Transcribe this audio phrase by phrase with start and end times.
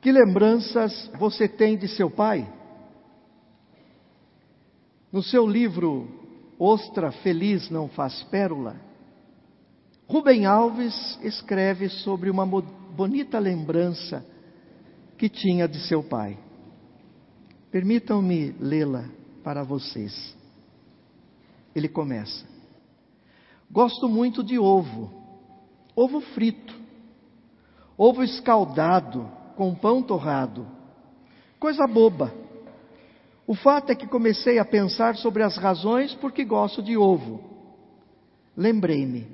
[0.00, 2.48] Que lembranças você tem de seu pai?
[5.10, 6.06] No seu livro
[6.58, 8.76] Ostra Feliz Não Faz Pérola,
[10.06, 14.24] Rubem Alves escreve sobre uma bonita lembrança
[15.16, 16.38] que tinha de seu pai.
[17.70, 19.04] Permitam-me lê-la
[19.42, 20.36] para vocês.
[21.74, 22.46] Ele começa:
[23.70, 25.12] Gosto muito de ovo,
[25.94, 26.74] ovo frito,
[27.96, 30.68] ovo escaldado com pão torrado.
[31.58, 32.32] Coisa boba.
[33.44, 37.42] O fato é que comecei a pensar sobre as razões por que gosto de ovo.
[38.56, 39.26] Lembrei-me.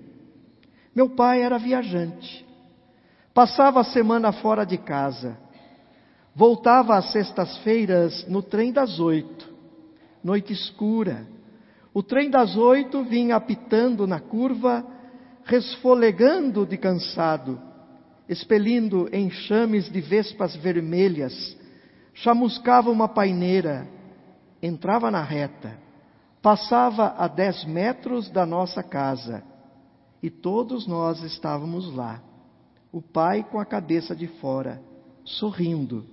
[0.94, 2.42] Meu pai era viajante.
[3.34, 5.36] Passava a semana fora de casa.
[6.34, 9.52] Voltava às sextas-feiras no trem das oito.
[10.22, 11.27] Noite escura.
[11.92, 14.86] O trem das oito vinha apitando na curva,
[15.44, 17.60] resfolegando de cansado,
[18.28, 21.56] expelindo enxames de vespas vermelhas,
[22.14, 23.87] chamuscava uma paineira,
[24.62, 25.78] entrava na reta,
[26.41, 29.42] passava a dez metros da nossa casa,
[30.22, 32.22] e todos nós estávamos lá,
[32.91, 34.81] o pai com a cabeça de fora,
[35.25, 36.06] sorrindo,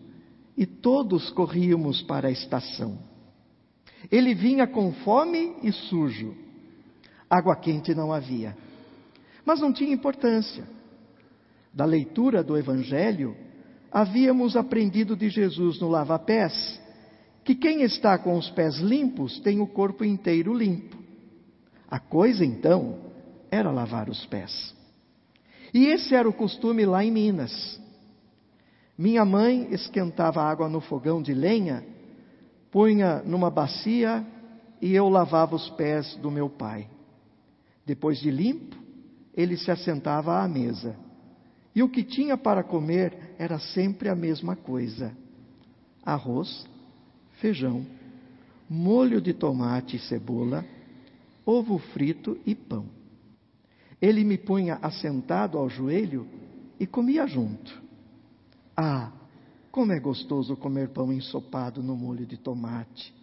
[0.58, 2.98] e todos corríamos para a estação.
[4.12, 6.36] Ele vinha com fome e sujo.
[7.30, 8.58] Água quente não havia.
[9.46, 10.64] Mas não tinha importância.
[11.74, 13.36] Da leitura do Evangelho,
[13.92, 16.80] havíamos aprendido de Jesus no lava-pés
[17.44, 20.98] que quem está com os pés limpos tem o corpo inteiro limpo.
[21.90, 23.00] A coisa então
[23.50, 24.76] era lavar os pés.
[25.74, 27.82] E esse era o costume lá em Minas.
[28.98, 31.84] Minha mãe esquentava água no fogão de lenha,
[32.70, 34.26] punha numa bacia
[34.82, 36.88] e eu lavava os pés do meu pai.
[37.86, 38.76] Depois de limpo,
[39.34, 40.96] ele se assentava à mesa.
[41.74, 45.16] E o que tinha para comer era sempre a mesma coisa:
[46.04, 46.68] arroz,
[47.40, 47.86] feijão,
[48.70, 50.66] molho de tomate e cebola,
[51.46, 52.86] ovo frito e pão.
[54.02, 56.28] Ele me punha assentado ao joelho
[56.80, 57.82] e comia junto.
[58.76, 59.12] Ah,
[59.72, 63.14] como é gostoso comer pão ensopado no molho de tomate,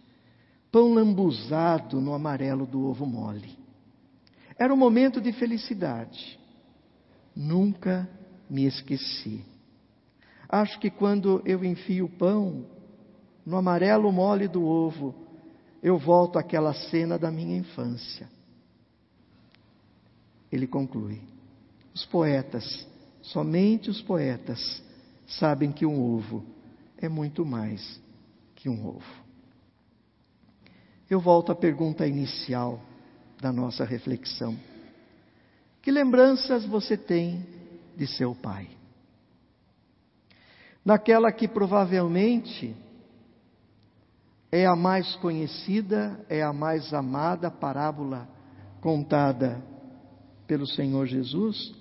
[0.71, 3.57] pão lambuzado no amarelo do ovo mole.
[4.57, 6.39] Era um momento de felicidade.
[7.35, 8.09] Nunca
[8.49, 9.43] me esqueci.
[10.47, 12.65] Acho que quando eu enfio o pão
[13.45, 15.13] no amarelo mole do ovo,
[15.81, 18.27] eu volto àquela cena da minha infância.
[20.51, 21.21] Ele conclui:
[21.93, 22.87] os poetas,
[23.21, 24.81] somente os poetas,
[25.27, 26.43] sabem que um ovo
[26.97, 28.01] é muito mais
[28.55, 29.29] que um ovo.
[31.09, 32.79] Eu volto à pergunta inicial
[33.39, 34.57] da nossa reflexão.
[35.81, 37.45] Que lembranças você tem
[37.99, 38.69] de seu pai?
[40.85, 42.73] Naquela que provavelmente
[44.49, 48.27] é a mais conhecida, é a mais amada parábola
[48.79, 49.61] contada
[50.47, 51.75] pelo Senhor Jesus,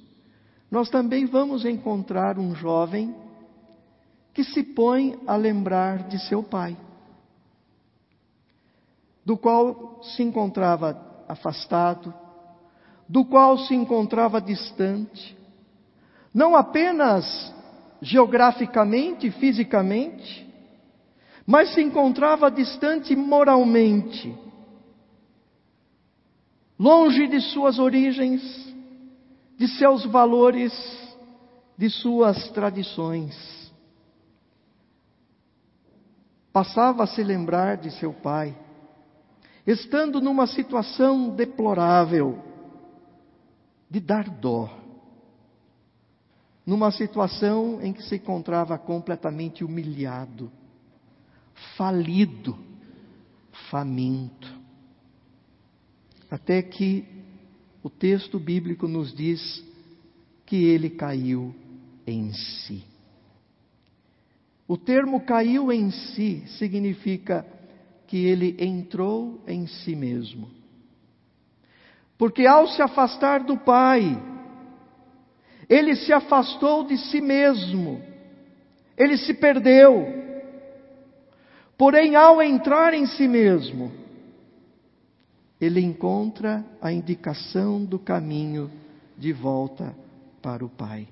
[0.69, 3.15] nós também vamos encontrar um jovem
[4.35, 6.77] que se põe a lembrar de seu pai,
[9.25, 12.12] do qual se encontrava afastado,
[13.09, 15.38] do qual se encontrava distante,
[16.38, 17.53] não apenas
[18.00, 20.49] geograficamente, fisicamente,
[21.44, 24.32] mas se encontrava distante moralmente,
[26.78, 28.41] longe de suas origens,
[29.56, 30.72] de seus valores,
[31.76, 33.34] de suas tradições.
[36.53, 38.56] Passava a se lembrar de seu pai,
[39.66, 42.38] estando numa situação deplorável,
[43.91, 44.78] de dar dó,
[46.69, 50.53] numa situação em que se encontrava completamente humilhado,
[51.79, 52.59] falido,
[53.71, 54.55] faminto.
[56.31, 57.06] Até que
[57.83, 59.65] o texto bíblico nos diz
[60.45, 61.55] que ele caiu
[62.06, 62.85] em si.
[64.69, 67.47] O termo caiu em si significa
[68.06, 70.50] que ele entrou em si mesmo.
[72.19, 74.23] Porque ao se afastar do Pai,
[75.69, 78.00] ele se afastou de si mesmo,
[78.97, 80.06] ele se perdeu.
[81.76, 83.93] Porém, ao entrar em si mesmo,
[85.61, 88.70] ele encontra a indicação do caminho
[89.17, 89.94] de volta
[90.41, 91.06] para o Pai.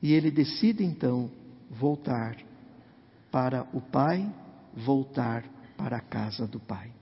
[0.00, 1.30] E ele decide então
[1.70, 2.36] voltar
[3.30, 4.28] para o Pai,
[4.74, 5.44] voltar
[5.76, 6.92] para a casa do Pai.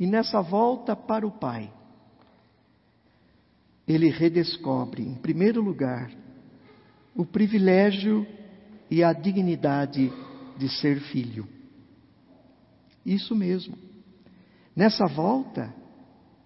[0.00, 1.70] E nessa volta para o Pai,
[3.88, 6.10] ele redescobre, em primeiro lugar,
[7.16, 8.26] o privilégio
[8.90, 10.12] e a dignidade
[10.58, 11.48] de ser filho.
[13.04, 13.78] Isso mesmo.
[14.76, 15.74] Nessa volta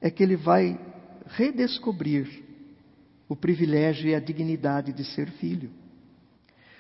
[0.01, 0.79] é que ele vai
[1.27, 2.45] redescobrir
[3.29, 5.71] o privilégio e a dignidade de ser filho.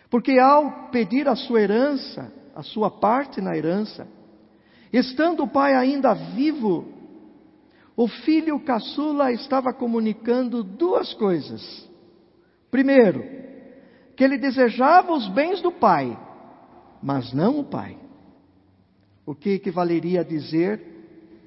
[0.08, 4.06] Porque ao pedir a sua herança, a sua parte na herança,
[4.92, 6.86] estando o pai ainda vivo,
[7.96, 11.88] o filho caçula estava comunicando duas coisas.
[12.70, 13.22] Primeiro,
[14.16, 16.18] que ele desejava os bens do pai,
[17.02, 17.98] mas não o pai.
[19.26, 20.80] O que equivaleria a dizer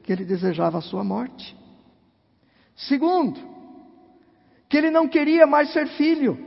[0.03, 1.57] que ele desejava a sua morte.
[2.75, 3.39] Segundo,
[4.69, 6.37] que ele não queria mais ser filho.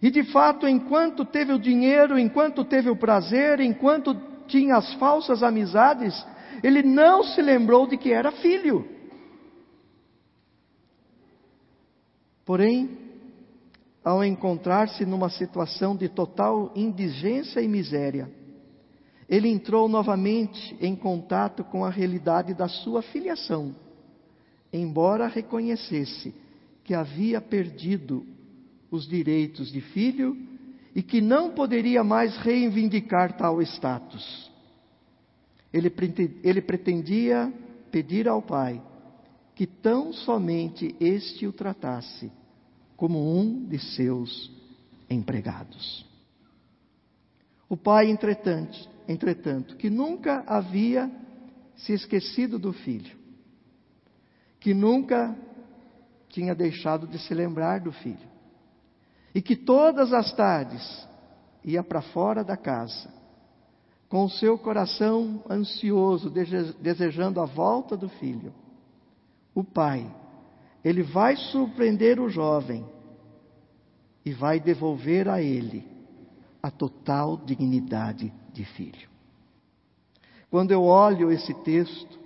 [0.00, 5.42] E de fato, enquanto teve o dinheiro, enquanto teve o prazer, enquanto tinha as falsas
[5.42, 6.14] amizades,
[6.62, 8.88] ele não se lembrou de que era filho.
[12.44, 12.96] Porém,
[14.04, 18.30] ao encontrar-se numa situação de total indigência e miséria,
[19.28, 23.76] ele entrou novamente em contato com a realidade da sua filiação,
[24.72, 26.34] embora reconhecesse
[26.82, 28.24] que havia perdido
[28.90, 30.34] os direitos de filho
[30.94, 34.50] e que não poderia mais reivindicar tal status.
[35.72, 35.90] Ele,
[36.62, 37.52] pretendia
[37.90, 38.82] pedir ao pai
[39.54, 42.30] que tão somente este o tratasse
[42.96, 44.50] como um de seus
[45.10, 46.06] empregados.
[47.68, 51.10] O pai, entretanto, entretanto, que nunca havia
[51.76, 53.16] se esquecido do filho,
[54.58, 55.36] que nunca
[56.28, 58.28] tinha deixado de se lembrar do filho,
[59.34, 61.06] e que todas as tardes
[61.64, 63.12] ia para fora da casa,
[64.08, 66.30] com o seu coração ansioso,
[66.80, 68.52] desejando a volta do filho.
[69.54, 70.10] O pai,
[70.84, 72.86] ele vai surpreender o jovem
[74.24, 75.86] e vai devolver a ele
[76.62, 79.08] a total dignidade de filho.
[80.50, 82.18] Quando eu olho esse texto,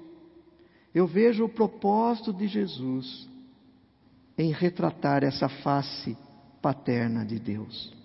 [0.95, 3.29] eu vejo o propósito de Jesus
[4.39, 6.17] em retratar essa face
[6.61, 8.02] paterna de Deus.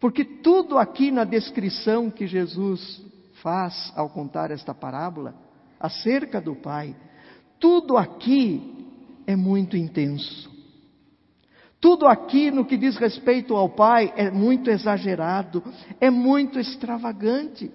[0.00, 3.02] Porque tudo aqui na descrição que Jesus
[3.42, 5.34] faz ao contar esta parábola
[5.80, 6.94] acerca do Pai,
[7.58, 8.86] tudo aqui
[9.26, 10.48] é muito intenso.
[11.80, 15.62] Tudo aqui no que diz respeito ao Pai é muito exagerado,
[16.00, 17.70] é muito extravagante.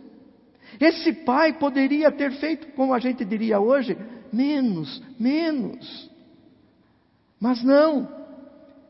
[0.79, 3.97] Esse pai poderia ter feito, como a gente diria hoje,
[4.31, 6.09] menos, menos.
[7.39, 8.22] Mas não.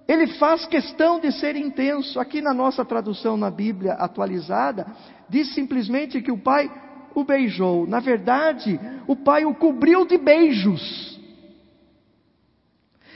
[0.07, 2.19] Ele faz questão de ser intenso.
[2.19, 4.85] Aqui na nossa tradução na Bíblia atualizada,
[5.29, 6.69] diz simplesmente que o pai
[7.15, 7.87] o beijou.
[7.87, 11.19] Na verdade, o pai o cobriu de beijos.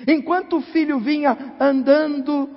[0.07, 2.49] Enquanto o filho vinha andando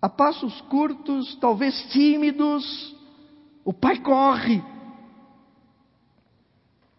[0.00, 2.94] a passos curtos, talvez tímidos,
[3.64, 4.62] o pai corre.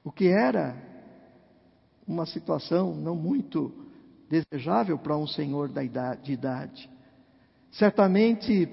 [0.03, 0.75] O que era
[2.07, 3.84] uma situação não muito
[4.29, 6.89] desejável para um senhor de idade.
[7.71, 8.69] Certamente,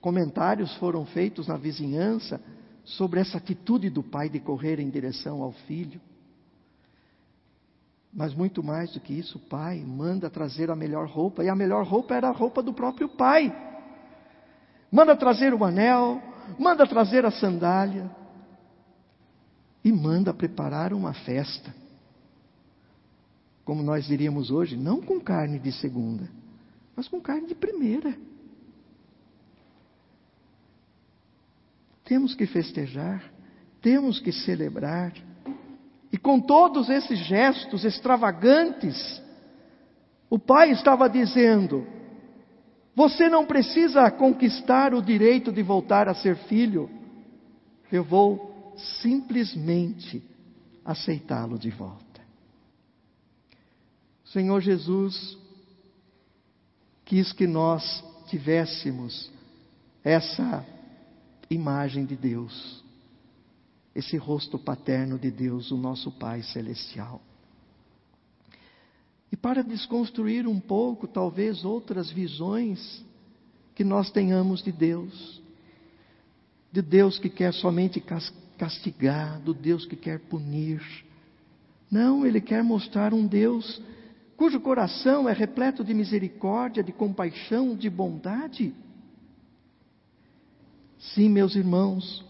[0.00, 2.40] comentários foram feitos na vizinhança
[2.84, 6.00] sobre essa atitude do pai de correr em direção ao filho.
[8.12, 11.54] Mas muito mais do que isso, o pai manda trazer a melhor roupa, e a
[11.56, 13.52] melhor roupa era a roupa do próprio pai.
[14.90, 16.22] Manda trazer o anel,
[16.58, 18.08] manda trazer a sandália,
[19.82, 21.74] e manda preparar uma festa.
[23.64, 26.28] Como nós diríamos hoje, não com carne de segunda,
[26.94, 28.16] mas com carne de primeira.
[32.04, 33.24] Temos que festejar,
[33.80, 35.12] temos que celebrar.
[36.12, 39.22] E com todos esses gestos extravagantes,
[40.28, 41.86] o pai estava dizendo:
[42.94, 46.90] Você não precisa conquistar o direito de voltar a ser filho,
[47.90, 50.22] eu vou simplesmente
[50.84, 52.03] aceitá-lo de volta.
[54.34, 55.38] Senhor Jesus
[57.06, 59.30] quis que nós tivéssemos
[60.04, 60.66] essa
[61.48, 62.84] imagem de Deus
[63.94, 67.22] esse rosto paterno de Deus, o nosso Pai Celestial.
[69.30, 73.04] E para desconstruir um pouco, talvez, outras visões
[73.74, 75.40] que nós tenhamos de Deus,
[76.72, 78.02] de Deus que quer somente
[78.58, 80.82] castigar, do Deus que quer punir.
[81.90, 83.80] Não, Ele quer mostrar um Deus
[84.36, 88.74] cujo coração é repleto de misericórdia, de compaixão, de bondade.
[90.98, 92.24] Sim, meus irmãos,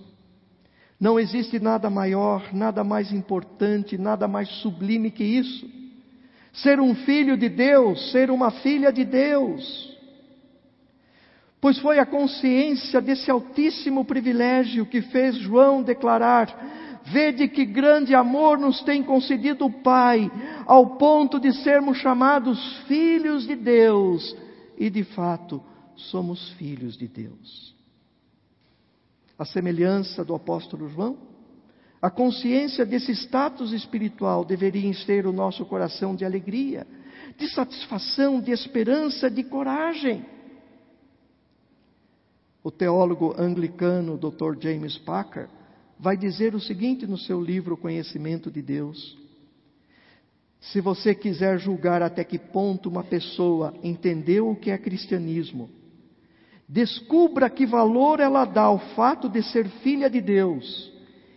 [0.99, 5.69] não existe nada maior, nada mais importante, nada mais sublime que isso.
[6.53, 9.93] Ser um filho de Deus, ser uma filha de Deus.
[11.61, 18.59] pois foi a consciência desse altíssimo privilégio que fez João declarar: Vede que grande amor
[18.59, 20.31] nos tem concedido o Pai,
[20.65, 24.35] ao ponto de sermos chamados filhos de Deus,
[24.79, 25.63] e de fato
[25.97, 27.75] somos filhos de Deus.
[29.39, 31.19] A semelhança do apóstolo João,
[32.01, 36.87] a consciência desse status espiritual deveria encher o nosso coração de alegria,
[37.37, 40.25] de satisfação, de esperança, de coragem.
[42.63, 44.59] O teólogo anglicano Dr.
[44.59, 45.51] James Packer
[45.99, 49.17] vai dizer o seguinte no seu livro Conhecimento de Deus:
[50.61, 55.71] Se você quiser julgar até que ponto uma pessoa entendeu o que é cristianismo,
[56.69, 60.93] descubra que valor ela dá ao fato de ser filha de Deus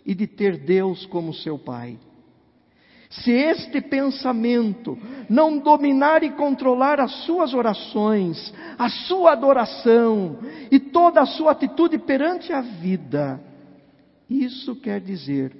[0.05, 1.99] e de ter Deus como seu pai.
[3.09, 4.97] Se este pensamento
[5.29, 11.97] não dominar e controlar as suas orações, a sua adoração e toda a sua atitude
[11.97, 13.41] perante a vida,
[14.29, 15.55] isso quer dizer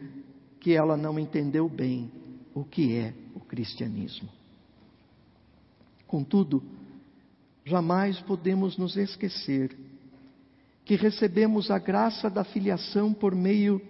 [0.60, 2.12] que ela não entendeu bem
[2.54, 4.30] o que é o cristianismo.
[6.06, 6.64] Contudo,
[7.66, 9.76] jamais podemos nos esquecer
[10.84, 13.82] que recebemos a graça da filiação por meio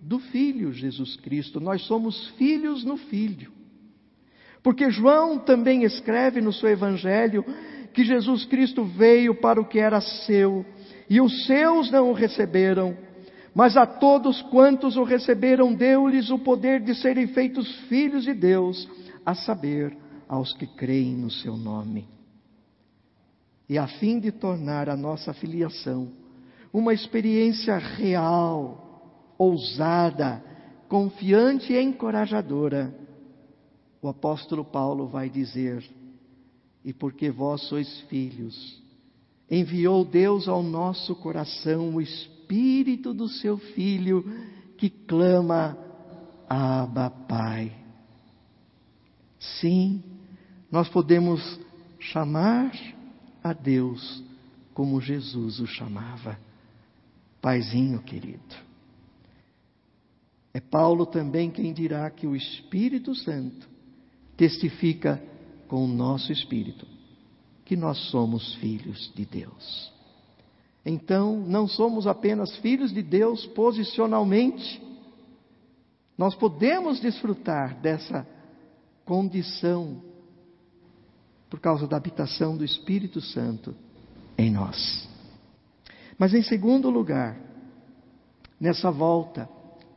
[0.00, 1.60] do Filho Jesus Cristo.
[1.60, 3.52] Nós somos filhos no Filho.
[4.62, 7.44] Porque João também escreve no seu Evangelho
[7.94, 10.66] que Jesus Cristo veio para o que era seu
[11.08, 12.96] e os seus não o receberam,
[13.54, 18.88] mas a todos quantos o receberam, deu-lhes o poder de serem feitos filhos de Deus,
[19.24, 19.96] a saber,
[20.28, 22.08] aos que creem no seu nome.
[23.68, 26.12] E a fim de tornar a nossa filiação
[26.72, 30.42] uma experiência real, ousada,
[30.88, 32.94] confiante e encorajadora,
[34.00, 35.84] o apóstolo Paulo vai dizer:
[36.84, 38.80] E porque vós sois filhos,
[39.50, 42.29] enviou Deus ao nosso coração o Espírito
[43.14, 44.24] do seu Filho,
[44.76, 45.78] que clama,
[46.48, 47.72] Abba, Pai.
[49.38, 50.02] Sim,
[50.70, 51.60] nós podemos
[51.98, 52.72] chamar
[53.42, 54.22] a Deus
[54.74, 56.38] como Jesus o chamava,
[57.40, 58.70] Paizinho querido.
[60.52, 63.68] É Paulo também quem dirá que o Espírito Santo
[64.36, 65.22] testifica
[65.68, 66.86] com o nosso espírito
[67.64, 69.92] que nós somos filhos de Deus.
[70.84, 74.82] Então, não somos apenas filhos de Deus posicionalmente,
[76.16, 78.26] nós podemos desfrutar dessa
[79.04, 80.02] condição
[81.48, 83.74] por causa da habitação do Espírito Santo
[84.38, 85.08] em nós.
[86.18, 87.38] Mas, em segundo lugar,
[88.58, 89.48] nessa volta,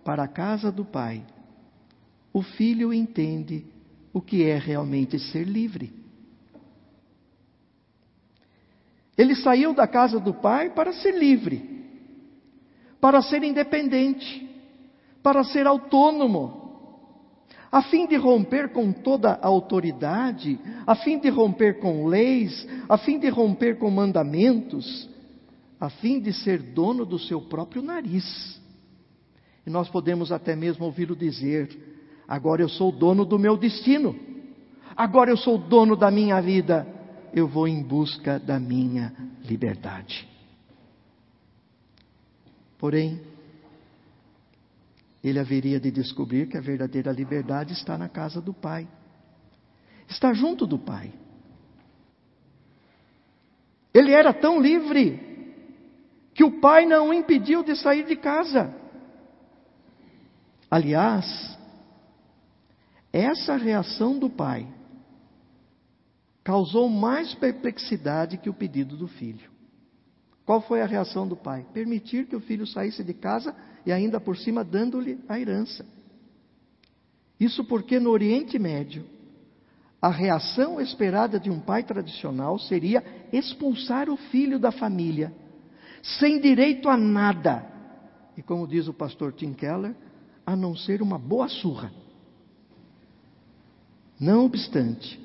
[0.04, 1.26] para a casa do Pai,
[2.32, 3.66] o filho entende
[4.12, 6.03] o que é realmente ser livre.
[9.18, 11.86] Ele saiu da casa do Pai para ser livre,
[13.00, 14.50] para ser independente,
[15.22, 16.64] para ser autônomo,
[17.72, 23.00] a fim de romper com toda a autoridade, a fim de romper com leis, a
[23.00, 25.10] fim de romper com mandamentos,
[25.80, 28.62] a fim de ser dono do seu próprio nariz.
[29.66, 31.68] E nós podemos até mesmo ouvi-lo dizer:
[32.28, 34.16] agora eu sou dono do meu destino,
[34.96, 36.86] agora eu sou dono da minha vida,
[37.34, 39.14] eu vou em busca da minha
[39.44, 40.28] liberdade.
[42.78, 43.22] Porém,
[45.24, 48.88] ele haveria de descobrir que a verdadeira liberdade está na casa do Pai,
[50.08, 51.14] está junto do Pai.
[53.94, 55.34] Ele era tão livre
[56.34, 58.74] que o pai não o impediu de sair de casa.
[60.70, 61.58] Aliás,
[63.12, 64.68] essa reação do pai
[66.44, 69.50] causou mais perplexidade que o pedido do filho.
[70.46, 71.66] Qual foi a reação do pai?
[71.74, 75.86] Permitir que o filho saísse de casa e ainda por cima dando-lhe a herança.
[77.40, 79.06] Isso porque no Oriente Médio,
[80.02, 85.34] a reação esperada de um pai tradicional seria expulsar o filho da família,
[86.20, 87.66] sem direito a nada.
[88.36, 89.96] E como diz o pastor Tim Keller,
[90.46, 91.90] a não ser uma boa surra.
[94.20, 95.23] Não obstante,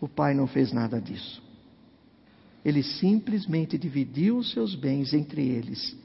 [0.00, 1.42] o pai não fez nada disso.
[2.64, 5.96] Ele simplesmente dividiu os seus bens entre eles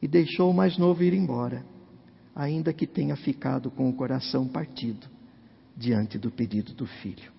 [0.00, 1.64] e deixou o mais novo ir embora,
[2.34, 5.06] ainda que tenha ficado com o coração partido
[5.76, 7.32] diante do pedido do filho.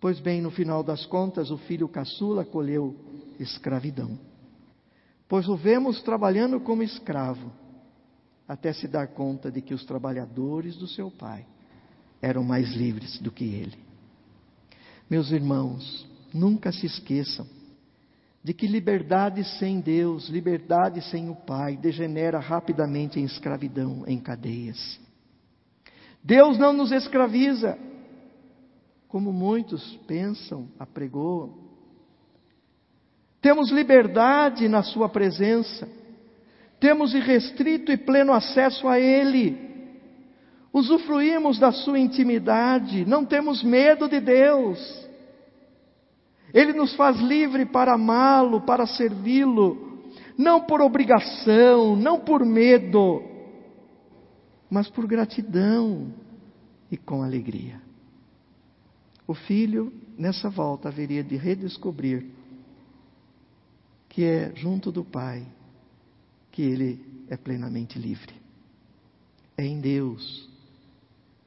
[0.00, 2.94] Pois bem, no final das contas, o filho caçula colheu
[3.38, 4.18] escravidão.
[5.28, 7.52] Pois o vemos trabalhando como escravo
[8.46, 11.44] até se dar conta de que os trabalhadores do seu pai
[12.22, 13.87] eram mais livres do que ele.
[15.08, 17.46] Meus irmãos, nunca se esqueçam
[18.42, 24.98] de que liberdade sem Deus, liberdade sem o Pai, degenera rapidamente em escravidão, em cadeias.
[26.22, 27.78] Deus não nos escraviza,
[29.08, 31.54] como muitos pensam, apregoam.
[33.40, 35.88] Temos liberdade na Sua presença,
[36.78, 39.77] temos irrestrito e pleno acesso a Ele,
[40.72, 45.08] usufruímos da Sua intimidade, não temos medo de Deus.
[46.52, 50.02] Ele nos faz livre para amá-lo, para servi-lo,
[50.36, 53.22] não por obrigação, não por medo,
[54.70, 56.12] mas por gratidão
[56.90, 57.80] e com alegria.
[59.26, 62.26] O filho, nessa volta, haveria de redescobrir
[64.08, 65.46] que é junto do Pai
[66.50, 68.34] que ele é plenamente livre.
[69.56, 70.47] É em Deus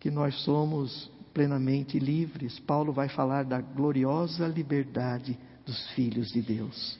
[0.02, 2.60] que nós somos plenamente livres.
[2.60, 7.00] Paulo vai falar da gloriosa liberdade dos filhos de Deus.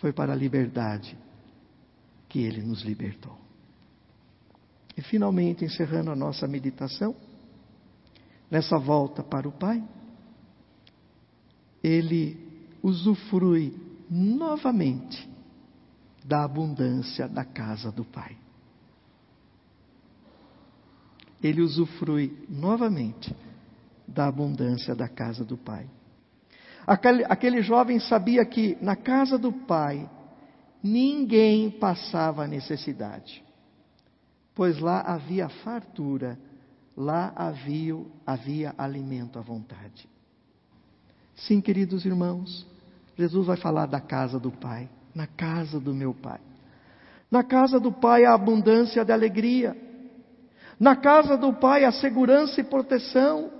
[0.00, 1.16] Foi para a liberdade
[2.26, 3.38] que ele nos libertou.
[4.96, 7.14] E finalmente, encerrando a nossa meditação,
[8.50, 9.86] nessa volta para o Pai,
[11.84, 13.76] ele usufrui
[14.08, 15.28] novamente
[16.24, 18.40] da abundância da casa do Pai
[21.42, 23.34] ele usufrui novamente
[24.06, 25.86] da abundância da casa do Pai.
[26.86, 30.08] Aquele, aquele jovem sabia que na casa do Pai
[30.82, 33.44] ninguém passava necessidade,
[34.54, 36.38] pois lá havia fartura,
[36.96, 40.08] lá havia, havia alimento à vontade.
[41.36, 42.66] Sim, queridos irmãos,
[43.16, 46.40] Jesus vai falar da casa do Pai, na casa do meu Pai.
[47.30, 49.76] Na casa do Pai há abundância de alegria.
[50.80, 53.52] Na casa do Pai há segurança e proteção.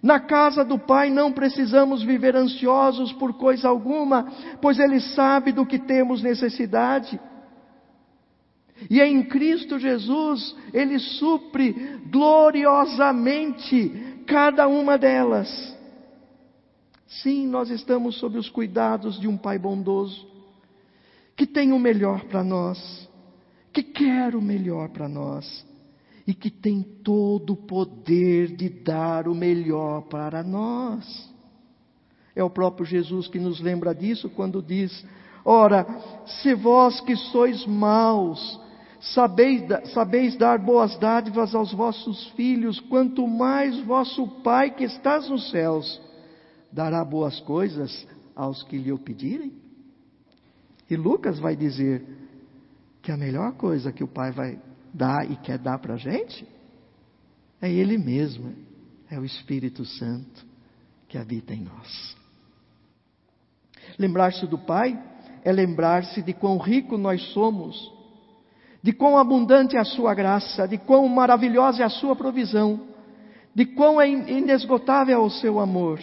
[0.00, 5.66] Na casa do Pai não precisamos viver ansiosos por coisa alguma, pois Ele sabe do
[5.66, 7.20] que temos necessidade.
[8.88, 11.72] E é em Cristo Jesus Ele supre
[12.08, 15.76] gloriosamente cada uma delas.
[17.08, 20.24] Sim, nós estamos sob os cuidados de um Pai bondoso,
[21.36, 23.08] que tem o melhor para nós,
[23.72, 25.71] que quer o melhor para nós
[26.26, 31.30] e que tem todo o poder de dar o melhor para nós.
[32.34, 35.04] É o próprio Jesus que nos lembra disso quando diz:
[35.44, 35.86] Ora,
[36.24, 38.60] se vós que sois maus,
[39.00, 45.50] sabeis, sabeis dar boas dádivas aos vossos filhos, quanto mais vosso Pai que estás nos
[45.50, 46.00] céus
[46.70, 49.52] dará boas coisas aos que lhe o pedirem?
[50.88, 52.06] E Lucas vai dizer
[53.02, 54.58] que a melhor coisa que o Pai vai
[54.92, 56.46] dá e quer dar para a gente?
[57.60, 58.54] É Ele mesmo,
[59.10, 60.44] é o Espírito Santo
[61.08, 62.16] que habita em nós.
[63.98, 65.00] Lembrar-se do Pai
[65.44, 67.92] é lembrar-se de quão rico nós somos,
[68.82, 72.88] de quão abundante é a Sua graça, de quão maravilhosa é a Sua provisão,
[73.54, 76.00] de quão é inesgotável é o Seu amor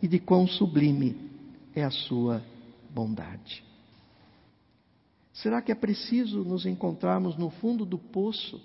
[0.00, 1.30] e de quão sublime
[1.74, 2.42] é a Sua
[2.90, 3.65] bondade.
[5.36, 8.60] Será que é preciso nos encontrarmos no fundo do poço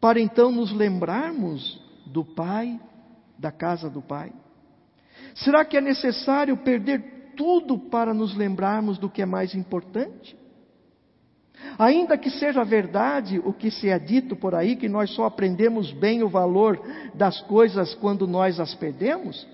[0.00, 2.80] para então nos lembrarmos do Pai,
[3.38, 4.32] da casa do Pai?
[5.36, 10.36] Será que é necessário perder tudo para nos lembrarmos do que é mais importante?
[11.78, 15.92] Ainda que seja verdade o que se é dito por aí, que nós só aprendemos
[15.92, 16.80] bem o valor
[17.14, 19.46] das coisas quando nós as perdemos,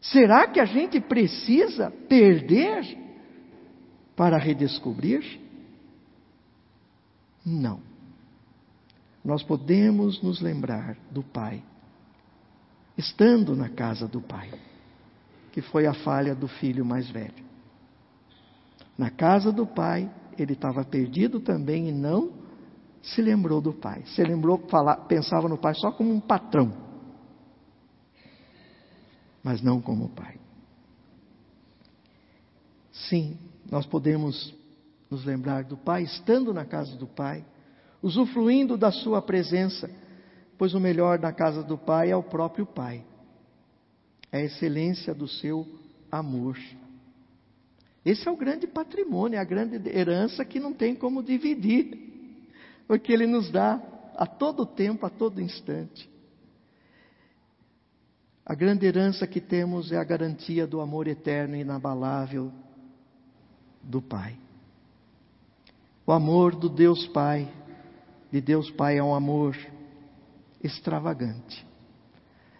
[0.00, 2.96] será que a gente precisa perder
[4.14, 5.47] para redescobrir?
[7.48, 7.80] Não.
[9.24, 11.62] Nós podemos nos lembrar do Pai,
[12.96, 14.52] estando na casa do Pai,
[15.50, 17.46] que foi a falha do filho mais velho.
[18.96, 22.32] Na casa do Pai, ele estava perdido também e não
[23.02, 24.02] se lembrou do Pai.
[24.06, 24.60] Se lembrou,
[25.08, 26.72] pensava no Pai só como um patrão,
[29.42, 30.38] mas não como Pai.
[32.92, 33.38] Sim,
[33.70, 34.54] nós podemos
[35.10, 37.44] nos lembrar do Pai, estando na casa do Pai,
[38.02, 39.90] usufruindo da Sua presença,
[40.56, 43.04] pois o melhor na casa do Pai é o próprio Pai,
[44.30, 45.66] é a excelência do seu
[46.10, 46.58] amor.
[48.04, 52.46] Esse é o grande patrimônio, é a grande herança que não tem como dividir,
[52.86, 53.80] porque Ele nos dá
[54.16, 56.08] a todo tempo, a todo instante.
[58.44, 62.50] A grande herança que temos é a garantia do amor eterno e inabalável
[63.82, 64.38] do Pai.
[66.08, 67.46] O amor do Deus Pai,
[68.32, 69.54] de Deus Pai, é um amor
[70.64, 71.66] extravagante,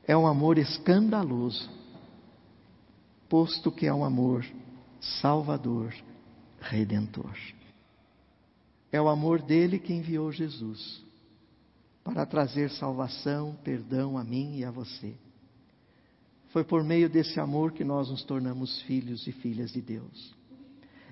[0.07, 1.67] é um amor escandaloso,
[3.27, 4.45] posto que é um amor
[5.23, 5.95] Salvador,
[6.61, 7.35] Redentor.
[8.93, 11.03] É o amor dele que enviou Jesus
[12.05, 15.15] para trazer salvação, perdão a mim e a você.
[16.49, 20.38] Foi por meio desse amor que nós nos tornamos filhos e filhas de Deus.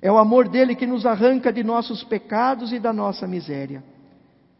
[0.00, 3.82] É o amor dele que nos arranca de nossos pecados e da nossa miséria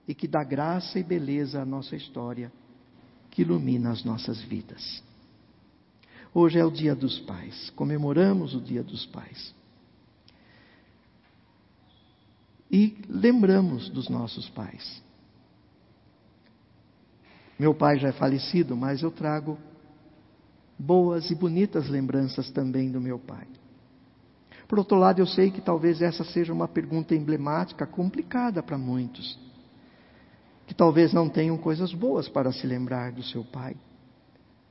[0.09, 2.53] e que dá graça e beleza à nossa história,
[3.31, 5.03] que ilumina as nossas vidas.
[6.33, 9.55] Hoje é o Dia dos Pais, comemoramos o Dia dos Pais.
[12.70, 15.03] E lembramos dos nossos pais.
[17.59, 19.57] Meu pai já é falecido, mas eu trago
[20.79, 23.46] boas e bonitas lembranças também do meu pai.
[24.68, 29.38] Por outro lado, eu sei que talvez essa seja uma pergunta emblemática, complicada para muitos,
[30.66, 33.76] que talvez não tenham coisas boas para se lembrar do seu pai,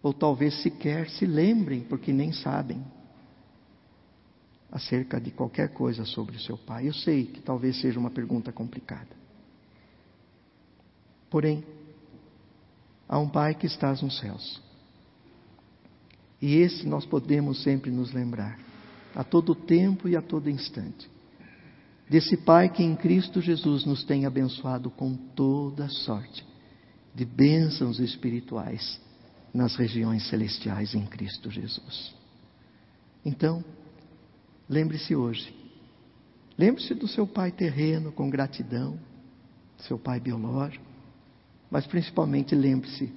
[0.04, 2.84] ou talvez sequer se lembrem porque nem sabem
[4.72, 6.88] acerca de qualquer coisa sobre o seu pai.
[6.90, 9.08] Eu sei que talvez seja uma pergunta complicada.
[11.30, 11.64] Porém,
[13.08, 14.62] há um pai que está nos céus
[16.42, 18.60] e esse nós podemos sempre nos lembrar,
[19.16, 21.10] a todo tempo e a todo instante.
[22.10, 26.46] Desse Pai que em Cristo Jesus nos tem abençoado com toda sorte
[27.14, 29.00] de bênçãos espirituais
[29.54, 32.14] nas regiões celestiais em Cristo Jesus.
[33.26, 33.64] Então,
[34.70, 35.56] lembre-se hoje.
[36.58, 39.00] Lembre-se do seu pai terreno com gratidão,
[39.78, 40.86] seu pai biológico,
[41.72, 43.12] mas principalmente lembre-se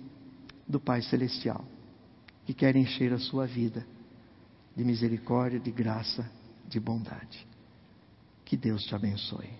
[0.67, 1.65] do Pai celestial
[2.45, 3.87] que quer encher a sua vida
[4.79, 6.31] de misericórdia, de graça,
[6.69, 7.45] de bondade.
[8.45, 9.51] Que Deus te abençoe.